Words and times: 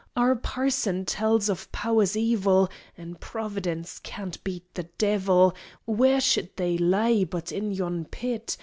Our 0.15 0.35
parson 0.35 1.05
tells 1.05 1.47
of 1.47 1.71
Powers 1.71 2.17
Evil: 2.17 2.71
(An' 2.97 3.17
Providence 3.19 3.99
can't 3.99 4.43
beat 4.43 4.65
the 4.73 4.89
Devil) 4.97 5.53
Where 5.85 6.19
should 6.19 6.49
they 6.55 6.75
laay, 6.79 7.23
but 7.23 7.51
in 7.51 7.71
yon 7.71 8.05
Pit? 8.05 8.57